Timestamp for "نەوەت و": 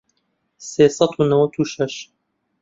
1.31-1.63